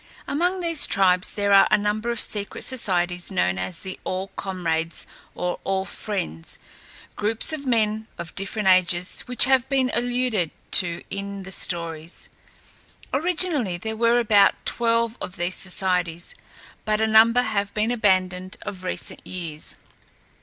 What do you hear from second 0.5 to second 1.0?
these